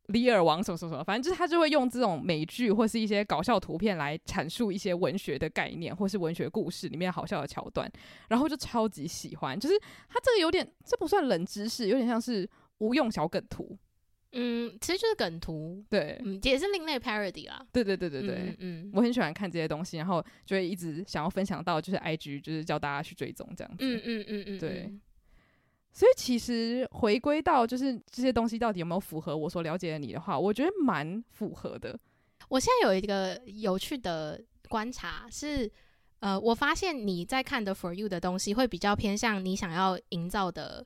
[0.08, 7.92] 李尔王什么什么什么，反正就是他就会用这种美剧或是一些搞笑图片来阐述一些文学的概念，或是文学故事里面好笑的桥段，
[8.30, 9.60] 然后就超级喜欢。
[9.60, 13.78] 就是他这个有点，这不算冷知识，有点像是无用小梗图。
[14.34, 17.66] 嗯，其实就是梗图，对，嗯，也是另类 parody 啦。
[17.72, 23.78] 对对对对对，嗯，嗯，我很喜欢看这些东西，然后就会一直想要分享到就是 IG，就是叫大家去追踪这样子。
[23.80, 24.94] 嗯嗯嗯嗯，对。
[25.98, 31.98] 所以其实回归到就是这些东西到底有没有符合我所了解的你的话，我觉得蛮符合的。
[32.50, 35.68] 我现在有一个有趣的观察是，
[36.20, 40.86] 呃，我发现你在看的 For You 的东西会比较偏向你想要营造的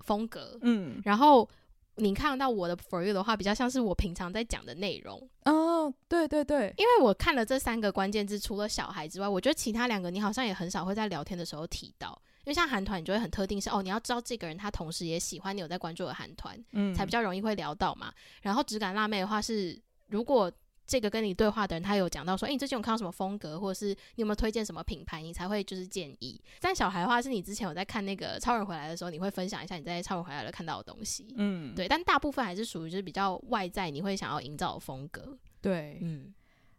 [0.00, 1.48] 风格，嗯，然后
[1.94, 5.30] 你看到我的 For You 的话，比较像是我平常在讲的内容。
[5.44, 12.20] 哦，对对对，因为我看了这三个关键字，除了小孩之外，我觉得其他两个你好像也很少会在聊天的时候提到。
[12.46, 18.12] 因为像韩团，你就会很特定是哦，你要知道这个人他同时也喜欢你有在关注的韩团，嗯，才比较容易会聊到嘛。
[18.42, 20.50] 然后质感辣妹的话是，如果
[20.86, 26.40] 这个跟你对话的人，他有讲到说，诶，你最近有看到什么风格，或者是你有没有推荐什么品牌，你才会就是建议。
[26.60, 31.88] 但小孩的话，是你之前有在看那个超人回来的时候，你会分享一下你在超人回来了看到的东西，嗯，对。
[31.88, 36.32] 但大部分还是属于就是比较外在，你会想要营造的风格，对，嗯。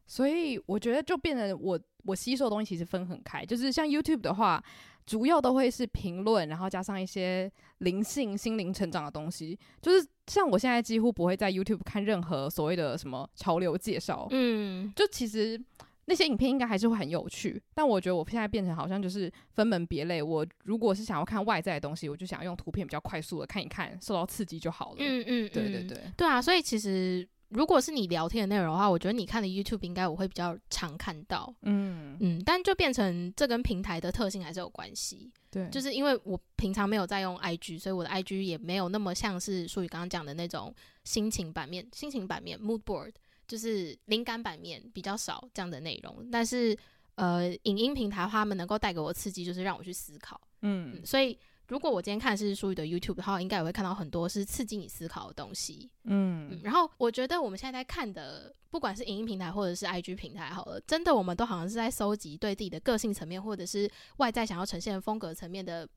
[0.07, 4.63] 所以我觉得就变得我我吸收的东西其实分很开，就是像 YouTube 的话，
[5.05, 9.59] 主要都会是评论，然后加上一些灵性、心灵成长的东西。
[9.81, 15.61] 就是像我现在几乎不会在 YouTube 看任何所谓的什么潮流介绍，嗯，就其实
[16.05, 20.23] 那些影片应该还是会很有趣，但我觉得我现在变成好像就是分门别类。
[20.23, 24.97] 我如果是想要看外在的东西，我就想要用图片比较快速的看一看，受到刺激就好了。
[24.99, 27.27] 嗯嗯，对对对，对啊，所以其实。
[27.49, 32.17] 如果是你聊天的内容的话，我觉得你看的 YouTube 应该我会比较常看到，嗯。
[32.19, 43.13] 嗯，但就变成这跟平台的特性还是有关系，对，就是因为我平常没有在用 IG，所以我的 IG 也没有那么像是淑宇刚刚讲的那种心情版面、心情版面 Mood Board，
[43.47, 46.77] 就是灵感版面比较少这样的内容，但是
[47.15, 51.37] 呃，影音平台的话，他们能够带给我刺激，就是让我去思考，嗯，嗯，所以。
[51.67, 55.89] 如果我今天看的是书宇的 YouTube 的话，应该也会看到很多是刺激你思考的东西。
[56.05, 65.87] 嗯，嗯，然后我觉得我们现在在看的，不管是影音平台或者是 IG 平台，好了，真的我们都好像是在搜集对自己的个性层面或者是外在想要呈现的风格层面的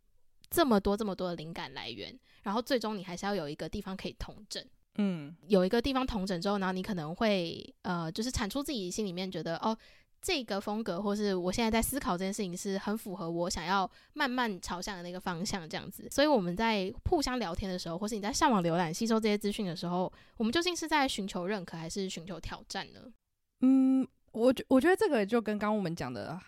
[0.50, 2.18] 这么多这么多的灵感来源。
[2.42, 4.64] 然后最终你还是要有一个地方可以统整。
[4.96, 9.76] 嗯，有一个地方统整之后，然后你可能会呃，就是产出自己心里面觉得哦。
[10.22, 16.06] 这个风格，或是我现在在思考这件事情，是很符合我想要慢慢朝向的那个方向，这样子。
[16.10, 23.00] 所以我们在互相聊天的时候，或是你在上网浏览、吸收这些资讯的时候，我们究竟是在寻求认可，还是寻求挑战呢？
[23.60, 26.38] 嗯，我觉我觉得这个就跟刚刚我们讲的。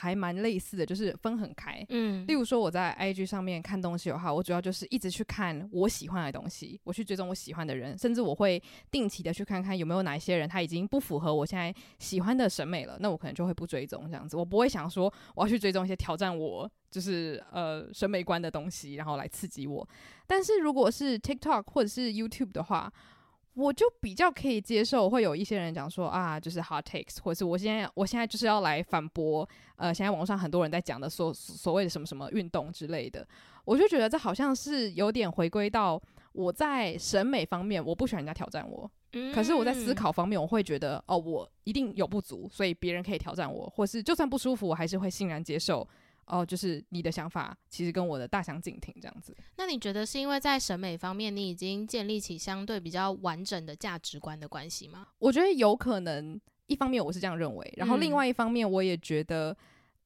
[0.00, 1.84] 还蛮类似的，就是分很开。
[1.88, 14.36] 嗯，例如说我在 IG 上面看东西的话，我主要就是一直去看我喜欢的东西，我去追踪我喜欢的人，甚至我会定期的去看看有没有哪一些人他已经不符合我现在喜欢的审美了，那我可能就会不追踪这样子。
[14.36, 19.86] 我不会想说我要去追踪一些挑战我就是呃审美观的东西，然后来刺激我。
[20.28, 22.92] 但是如果是 TikTok 或者是 YouTube 的话，
[23.58, 33.26] 我就比较可以接受，会有一些人讲说啊，就是 hot takes，或者是我现在我现在就是要来反驳，呃，现在网上很多人在讲的所所谓的什么什么运动之类的，
[33.64, 36.00] 我就觉得这好像是有点回归到
[36.32, 45.84] 我在审美方面，我不喜欢人家挑战我，嗯，可是我在思考方面，我会觉得哦，我一定有不足，所以别人可以挑战我，或是就算不舒服，我还是会欣然接受。
[46.28, 49.36] 哦，就是你的想法其实跟我的大相径庭这样子。
[49.56, 55.08] 那你觉得是因为在审美方面，你已经建立起相对比较完整的价值观的关系吗？
[55.18, 59.56] 我觉得有可能，一方面我是这样认为，然后另外一方面我也觉得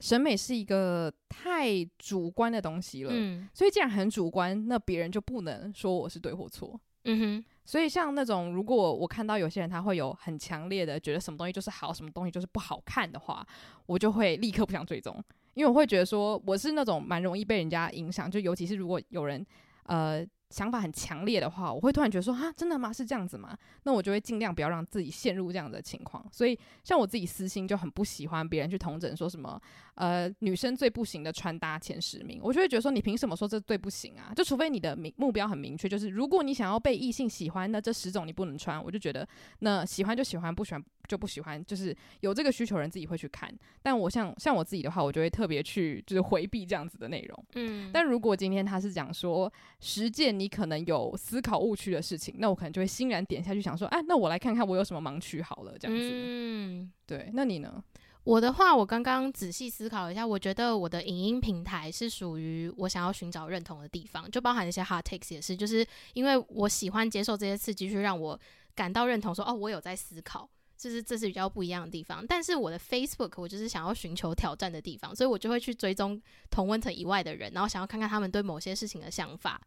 [0.01, 3.11] 审美是一个太主观的东西了。
[3.13, 6.81] 嗯，所以既然很主观，那别人就不能说我是对或错。
[7.05, 7.45] 嗯哼。
[7.65, 13.47] 所以像那种如果我看到有些人他会有很强烈的觉得什么东西就是好，什么东西就是不好看的话，
[13.87, 15.23] 我就会立刻不想追踪。
[15.55, 19.45] 因为我会觉得说，我是那种蛮容易被人家影响，就尤其是如果有人，
[19.85, 20.27] 呃。
[20.53, 22.93] 想法很强烈的话，我会突然觉得说，哈，真的吗？
[22.93, 23.57] 是这样子吗？
[23.85, 26.23] 那我就会尽量不要让自己陷入这样的情况。
[26.31, 29.59] 所以，像我自己私心就很不喜欢别人去同整说什么，
[29.95, 34.33] 呃，女生最不行的穿搭前十名，我就会觉得说，你凭什么说这最不行啊？
[34.35, 38.83] 就除非你的明目标很明确，就是如果你想要被异性喜欢，那这十种你不能穿。
[38.83, 39.27] 我就觉得，
[39.61, 43.53] 那喜欢就喜欢，不喜欢就不喜欢，就是有这个需求人自己会去看。
[43.83, 47.45] 但我像像我自己的话，我就会特别去就是回避这样子的内容。
[47.55, 50.33] 嗯，但如果今天他是讲说实践。
[50.33, 56.11] 你可能有思考误区的事情，那我可能就会欣然点下去，想说，哎，那我来看看我有什么盲区好了，这样子。
[56.11, 57.29] 嗯，对。
[57.35, 57.83] 那你呢？
[58.25, 68.39] 我的话，我刚刚仔细思考一下，我觉得我的影音平台是属于我想要寻找认同的地方，就包含一些 hard takes 也是，就是因为我喜欢接受这些刺激，去让我
[68.75, 70.49] 感到认同说，说哦，我有在思考。
[70.75, 79.61] 就是这是比较不一样的地方，但是我的 Facebook 我就是想要寻求挑战的地方，所以我就会去追踪同温层以外的人，然后想要看看他们对某些事情的想法。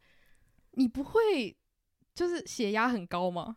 [0.71, 1.55] 你不会
[2.13, 3.55] 就是血压很高吗？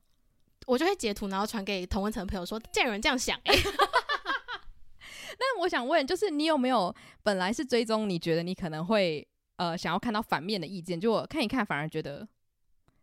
[0.69, 3.63] 我就会截图，然后传给同温层朋友说：“竟然有人这样想哎、欸！”
[5.59, 12.27] 我想问，就是你有没有本来是追踪，你觉得你可能会呃想要看到反面的意见，就我看一看，反而觉得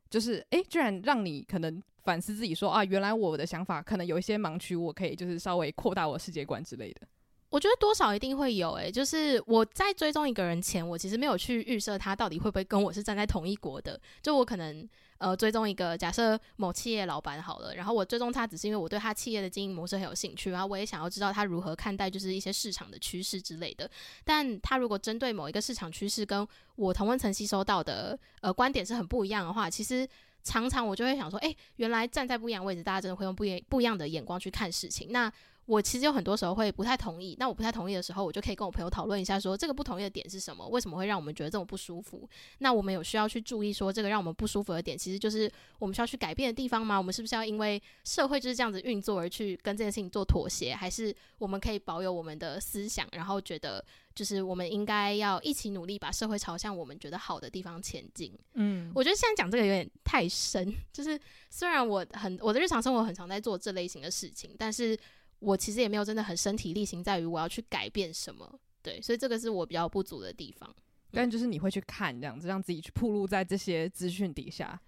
[0.09, 7.01] 就是哎、居然让你可能反思自己说啊，原来我的想法可能有一些盲区，我可以就是稍微扩大我世界观之类的。
[7.49, 13.99] 我觉得多少一定会有诶、就是我在追踪一个人前，我其实没有去预设他到底会不会跟我是站在同一国的。
[14.21, 14.87] 就我可能
[15.25, 23.89] 呃追踪一个假设某企业老板好了，然后我追踪他只是因为我对他企业的经营模式很有兴趣，然后我也想要知道他如何看待就是一些市场的趋势之类的。
[24.23, 30.07] 但他如果针对某一个市场趋势跟我同温层吸收到的呃观点是很不一样的话，其实。
[30.47, 35.07] 常常我就会想说，哎、原来站在不一样位置，大家真的会用不一不一样的眼光去看事情。
[35.09, 35.27] 那
[35.65, 37.35] 我其实有很多时候会不太同意。
[37.39, 40.67] 那我不太同意的时候，我就可以跟我朋友讨论一下说，说这个不同意的点是什么？
[40.67, 42.29] 为什么会让我们觉得这么不舒服？
[42.59, 46.97] 那我们有需要去注意说，这个让我们不舒服的点，其实就是我们需要去改变的地方吗？
[46.97, 50.73] 我们是不是要因为社会就是这样子运作而去跟这件事情做妥协？
[50.75, 53.83] 还是我们可以保有我们的思想，然后觉得？
[54.15, 58.33] 就是我们应该要一起努力，把社会朝向我们觉得好的地方前进。
[58.53, 60.73] 嗯，我觉得现在讲这个有点太深。
[60.93, 64.97] 就是虽然我很我的日常生活很常在做这类型的事情，但是
[65.45, 68.59] 我其实也没有真的很身体力行在于我要去改变什么。
[68.81, 70.73] 对，所以这个是我比较不足的地方。
[71.11, 74.79] 但就是你会去看这样子，让自己去暴露在这些资讯底下。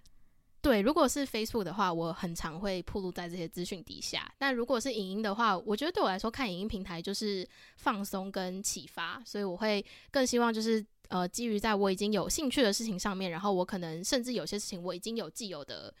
[0.60, 4.30] 对，如果是 Facebook 的话，我很常会暴露在这些资讯底下。
[4.40, 15.94] 那如果是影音的话，我觉得对我来说，看影音平台就是放松跟启发，所以我会更希望就是呃，基于在我已经有兴趣的事情上面，然后我可能甚至有些事情我已经有既有的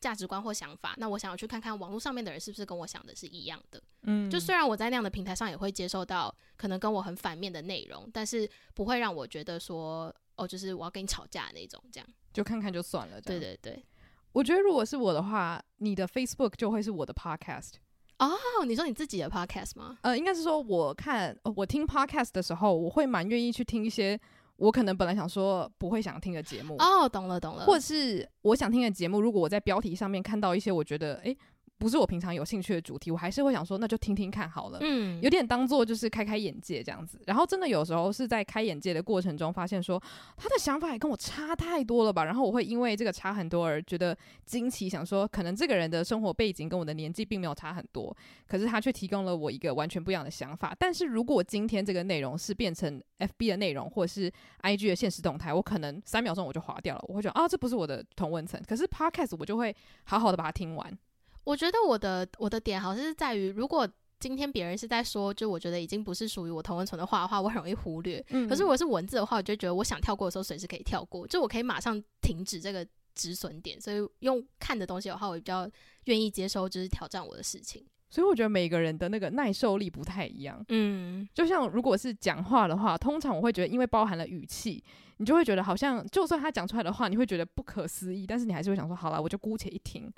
[0.00, 3.82] 价值观或想法，那我想要去看看网络上面的人是不是跟我想的是一样的。
[4.02, 13.20] 嗯，就虽然我在那样的平台上也会接受到可能跟我很反面的内容，但是不会让我觉得说哦，就是我要跟你吵架的那种，这样就看看就算了。
[13.20, 13.84] 对对对。
[14.32, 17.72] 我觉得如果是我的话，你的 Facebook 就会是我的 Podcast。
[18.18, 18.30] 哦，
[18.66, 19.98] 你说你自己的 Podcast 吗？
[20.02, 24.18] 呃，应该是说我看，呃，我听 Podcast 的时候，我会蛮愿意去听一些
[24.60, 26.76] 我可能本来想说不会想听的节目。
[26.78, 27.64] 哦，懂了懂了。
[27.64, 31.36] 或者是我想听的节目，如果我在标题上面看到一些我觉得，诶。
[31.80, 34.78] 不是我平常有兴趣的主题，我还是会想说，那就听听看好了。
[34.82, 37.18] 嗯，有点当做就是开开眼界这样子。
[37.26, 40.00] 然后真的有时候是在开眼界的过程中，发现说
[40.36, 42.24] 他的想法也跟我差太多了吧。
[42.24, 44.14] 然后我会因为这个差很多而觉得
[44.44, 48.14] 惊奇，想说可能这个人的生活背景跟我的年纪并没有差很多，
[48.46, 50.76] 可是他却提供了我一个完全不一样的想法。
[50.78, 54.30] 但是如果今天这个内容是变成 FB 的内容或者是
[54.62, 58.60] IG 的现实动态，我可能三秒钟我就划掉了，我会觉得啊，这不是我的同文层。
[58.68, 59.74] 可是 Podcast 我就会
[60.04, 60.98] 好好的把它听完。
[61.44, 63.88] 我觉得我的我的点好像是在于，如果
[64.18, 68.22] 今天别人是在说，就我觉得已经不是属于我同文层的话的话，我很容易忽略。
[68.28, 73.80] 嗯，可是如果是文字的话，我就觉得我想跳过的时候，随时可以跳过，就我可以马上停止这个止损点。
[73.80, 75.68] 所以用看的东西的话，我比较
[76.04, 77.84] 愿意接收，就是挑战我的事情。
[78.10, 80.62] 所以我觉得每个人的那个耐受力不太一样。
[80.68, 84.82] 嗯，就像如果是讲话的话，通常我会觉得，因为包含了语气，
[85.18, 90.12] 你就会觉得好像，就算他讲出来的话，你会觉得不可思议，但是你还是会想说，好了，我就姑且一听。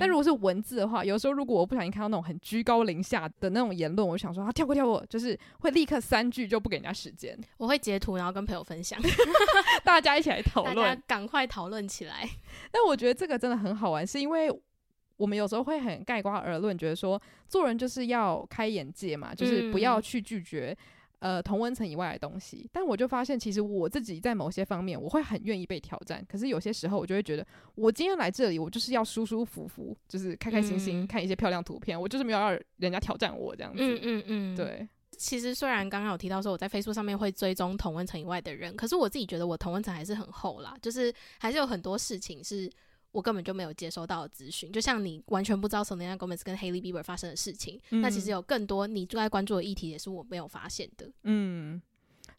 [0.00, 7.38] 但如果是文字的话，有时候如果我不小心看到那种很居高临下的那种言论，我就想说，啊，跳过跳过，就是会立刻三句就不给人家时间。
[7.58, 9.00] 我会截图，然后跟朋友分享，
[9.84, 12.28] 大家一起来讨论， 大家赶快讨论起来。
[12.72, 14.50] 但我觉得这个真的很好玩，是因为。
[15.16, 20.76] 我们有时候会很盖瓜而论，觉得说做人就是要开眼界嘛，就是不要去拒绝、
[21.20, 22.68] 嗯、呃同温层以外的东西。
[22.70, 26.22] 但我就发现，其实我自己在某些方面，我会很愿意被挑战。
[26.28, 27.46] 可是有些时候，我就会觉得，
[27.76, 31.98] 我今天来这里，我就是要舒舒服服，就是开开心心、嗯、看一些漂亮图片。
[31.98, 33.82] 我就是没有要人家挑战我这样子。
[33.82, 34.86] 嗯嗯嗯，对。
[35.16, 42.70] 其实虽然刚刚有提到说我在 Facebook 上面会追踪同温层以外的人，可是我自己觉得我同温层还是很厚啦，就是还是有很多事情是。
[43.16, 51.10] 我根本就没有接收到资讯，就像你完全不知道 Selena Gomez 跟 Hailey Bieber 发生的事情，嗯，那其实有更多你最爱关注的议题也是我没有发现的。
[51.22, 51.80] 嗯，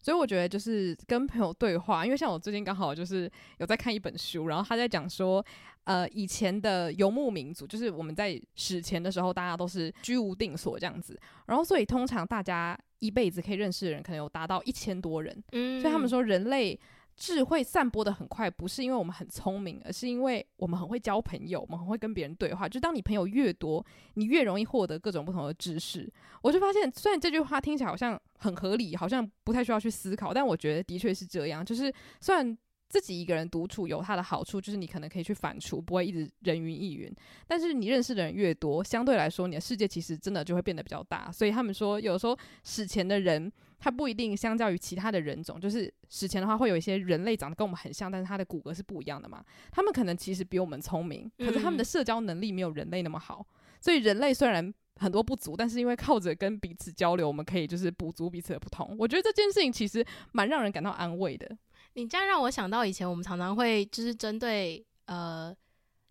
[0.00, 5.44] 所以我觉得就是跟朋友对话，因为像我最近刚好就是有在看一本书，然后他在讲说，
[5.82, 16.78] 呃，以前的游牧民族，就是我们在史前的时候，大家都是居无定所这样子，然后所以通常大家一辈子可以认识的人可能有达到一千多人，嗯，所以他们说人类。
[17.18, 22.68] 智慧散播得很快，不是因为我们很聪明，而是因为我们很会交朋友，我们很会跟别人对话。
[22.68, 26.08] 就当你朋友越多，你越容易获得各种不同的知识。
[26.42, 31.64] 我就发现，虽然这句话听起来好像很合理，好像不太需要去思考，但我觉得的确是这样。
[31.64, 32.56] 就是虽然
[32.88, 37.12] 自己一个人独处有它的好处，就是你可能可以去反刍，不会一直人云亦云。
[37.48, 41.32] 但是你认识的人越多，相对来说，你的世界其实真的就会变得比较大。
[41.32, 43.52] 所以他们说，有时候史前的人。
[43.78, 49.44] 它不一定相较于其他的人种，就是史前的话会有一些人类长得跟我们很像，但是它的骨骼是不一样的嘛。
[49.70, 53.46] 他们可能其实比我们聪明，可是他们的社交能力没有人类那么好。
[53.80, 58.96] 所以人类虽然很多不足，但是因为靠着跟彼此交流，我们可以就是补足彼此的不同。
[58.98, 61.56] 我觉得这件事情其实蛮让人感到安慰的。
[61.94, 65.54] 你这样让我想到以前我们常常会就是针对呃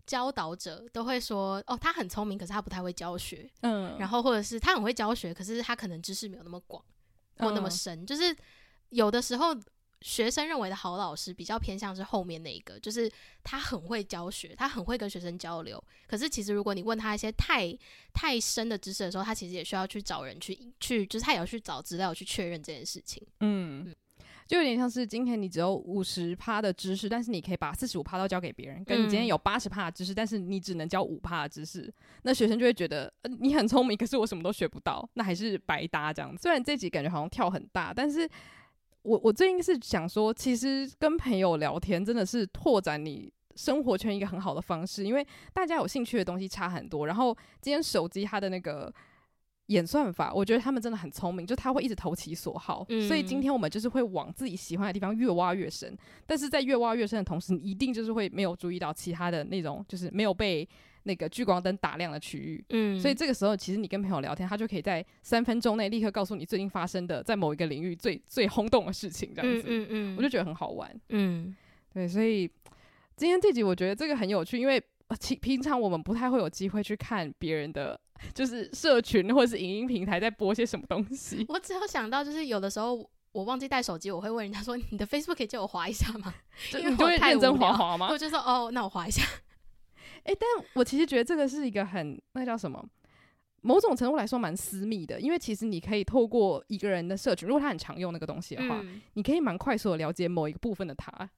[0.06, 3.46] 教导者都会说哦，他很聪明，可是他不太会教学。
[3.60, 6.82] 嗯，然后或者是他很会教学，可是他可能知识没有那么广。
[7.38, 8.34] 没那么深，就是
[8.90, 9.56] 有的时候
[10.00, 13.10] 学生认为的好老师比较偏向是后面那一个，就是
[13.42, 15.82] 他很会教学，他很会跟学生交流。
[16.06, 17.76] 可是其实如果你问他一些太
[18.12, 23.26] 太深的知识的时候，他其实也需要去找人去去，就是他也要去找资料去确认这件事情。
[23.40, 23.94] 嗯。
[24.48, 31.92] 就有点像是今天你只有五十趴的知识，但是你可以把四十五趴都交给别人，跟你今天有八十趴的知识，但是你只能教五趴的知识，
[32.22, 36.40] 那学生就会觉得，呃，你很聪明，可是我什么都学不到，那还是白搭这样子。
[36.40, 38.26] 虽然这集感觉好像跳很大，但是
[39.02, 47.06] 我我最近是想说，其实跟朋友聊天真的是拓展你生活圈一个很好的方式，因为大家有兴趣的东西差很多。
[47.06, 48.90] 然后今天手机它的那个。
[49.68, 55.96] 演算法，我觉得他们真的很聪明，就他会一直投其所好，嗯，所以今天我们就是会往自己喜欢的地方越挖越深。
[56.26, 60.66] 但是在越挖越深的同时，你一定就是会没有注意到其他的那种，就是没有被
[61.02, 62.64] 那个聚光灯打亮的区域。
[62.70, 69.66] 嗯，所以这个时候，其实你跟朋友聊天，他就可以在三分钟内立刻告诉你最近发生的在某一个领域最最轰动的事情，这样子。
[69.66, 70.90] 嗯嗯，嗯，我就觉得很好玩。
[71.10, 71.54] 嗯，
[71.92, 72.50] 对，所以
[73.16, 74.82] 今天这集我觉得这个很有趣，因为
[75.20, 78.00] 平平常我们不太会有机会去看别人的。
[78.34, 81.44] 就是社群或者是影音平台在播些什么东西。
[81.48, 86.34] 我只有想到，就是有的时候我忘记带手机，我会问人家说：“你的 Facebook 可以借我划一下吗？”
[86.74, 88.08] 因为我太认真滑滑吗？
[88.10, 89.22] 我就说：“哦，那我划一下。
[90.24, 92.84] ”哎，但我其实觉得这个是一个很那叫什么？
[93.60, 101.28] 某种程度来说蛮私密的，因为其实你可以透过一个人的社群，如果他很常用那个东西的话，嗯、你可以蛮快速的了解某一个部分的他。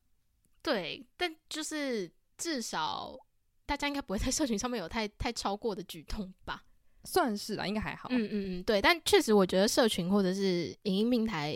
[0.62, 3.18] 对，但就是至少
[3.64, 6.62] 大家应该不会在社群上面有太太超过的举动吧。
[7.04, 8.08] 算是啦，应该还好。
[8.12, 11.52] 嗯嗯嗯，对，但确实我觉得社群或者是影音平台，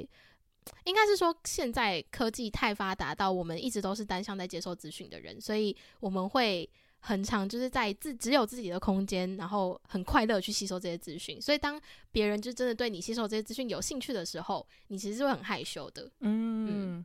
[0.85, 6.69] 应该是说现在科技太发达到我们一直都是单向在接受资讯的人，所以我们会
[7.01, 11.39] 很常就是在自只有自己的空间，然后很快乐去吸收这些资讯。
[11.41, 11.79] 所以当
[12.11, 16.11] 别人就真的对你吸收这些资讯有兴趣的时候，你其实是会很害羞的。
[16.21, 17.05] 嗯，嗯，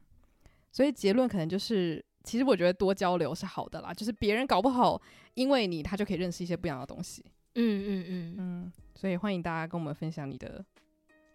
[0.71, 5.01] 所以结论可能就是，其实我觉得多交流是好的啦，就是别人搞不好
[5.33, 7.25] 因为你，他就可以认识一些不一样的东西。
[7.55, 10.63] 嗯嗯嗯嗯，所以欢迎大家跟我们分享你的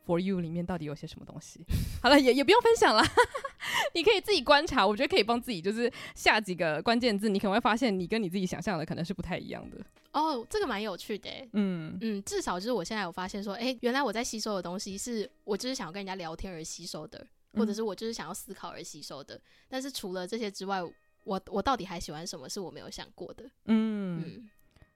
[0.07, 1.65] For You 里面到底有些什么东西。
[2.03, 3.03] 好了，也也不用分享了，
[3.95, 4.87] 你可以自己观察。
[4.87, 9.79] 我觉得可以帮自己就是下几个关键字，你可能会发现你跟你自己想象的可能是不太一样的。
[10.13, 11.29] 哦，这个蛮有趣的。
[11.55, 19.41] 嗯嗯，至少就是我现在有发现说，哎，原来我在吸收的东西是我就是想要跟人家聊天而吸收的，或者是我就是想要思考而吸收的。
[19.69, 20.81] 但是除了这些之外，
[21.25, 23.45] 我我到底还喜欢什么是我没有想过的。
[23.65, 24.23] 嗯。
[24.25, 24.51] 嗯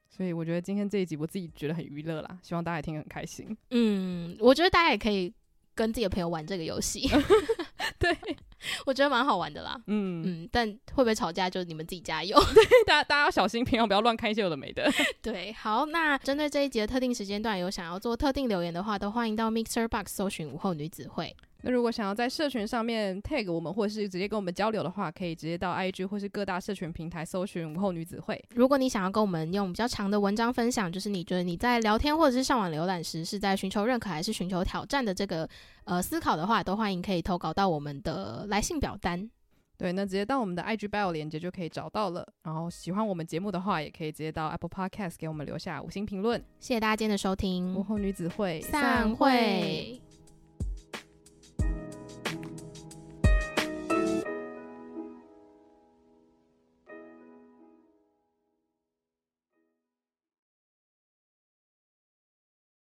[0.09, 3.57] 所以我觉得今天这一集我自己觉得很娱乐啦，希望大家也听得很开心。
[3.71, 5.33] 嗯，我觉得大家也可以
[5.75, 7.09] 跟自己的朋友玩这个游戏，
[8.01, 8.17] 对，
[8.85, 9.81] 我觉得蛮好玩的啦。
[9.87, 12.37] 嗯嗯，但会不会吵架就你们自己加油。
[12.53, 14.91] 对，大家大家要小心，平常不要乱看一些有的没的。
[15.23, 21.37] 对，好，那针对这一集的特定时间段有想要做特定留言的话，都欢迎到 Mixer Box 搜寻午后女子会。
[21.63, 28.41] 那如果想要在社群上面 tag 我们，或是直接跟我们交流的话，可以直接到 IG 或是各大社群平台搜寻午后女子会。
[28.55, 35.49] 如果你想要跟我们用比较长的文章分享，就是你觉得你在聊天或者是上网浏览时是在寻求认可还是寻求挑战的这个
[35.85, 39.29] 呃思考的话，都欢迎可以投稿到我们的来信表单。
[39.77, 42.27] 对，那直接到我们的 IG bio 链接就可以找到了。
[42.45, 46.41] 然后喜欢我们节目的话，也可以直接到 Apple Podcast 给我们留下五星评论。
[46.61, 50.01] 谢谢大家今天的收听，午后女子会散会。